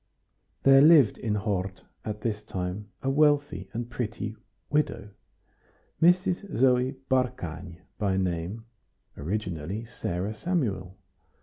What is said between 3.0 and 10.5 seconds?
a wealthy and pretty widow, Mrs. Zoe Barkany by name, originally Sarah